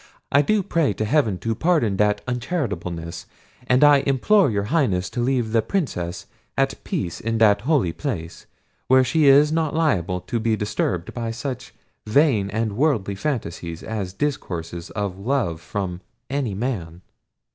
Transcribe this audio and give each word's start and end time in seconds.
I 0.31 0.41
do 0.41 0.63
pray 0.63 0.93
to 0.93 1.05
heaven 1.05 1.37
to 1.41 1.53
pardon 1.53 1.97
that 1.97 2.21
uncharitableness: 2.27 3.27
and 3.67 3.83
I 3.83 3.97
implore 4.07 4.49
your 4.49 4.63
Highness 4.73 5.11
to 5.11 5.19
leave 5.21 5.51
the 5.51 5.61
Princess 5.61 6.25
at 6.57 6.83
peace 6.83 7.19
in 7.19 7.37
that 7.37 7.61
holy 7.61 7.93
place, 7.93 8.47
where 8.87 9.03
she 9.03 9.27
is 9.27 9.51
not 9.51 9.75
liable 9.75 10.19
to 10.21 10.39
be 10.39 10.55
disturbed 10.55 11.13
by 11.13 11.29
such 11.29 11.71
vain 12.07 12.49
and 12.49 12.75
worldly 12.75 13.13
fantasies 13.13 13.83
as 13.83 14.11
discourses 14.11 14.89
of 14.89 15.19
love 15.19 15.61
from 15.61 16.01
any 16.31 16.55
man." 16.55 17.03